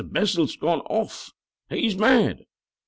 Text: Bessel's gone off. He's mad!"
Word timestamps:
Bessel's 0.03 0.55
gone 0.55 0.79
off. 0.89 1.31
He's 1.69 1.95
mad!" 1.95 2.47